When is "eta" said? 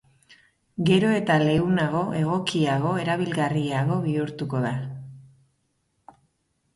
1.17-1.33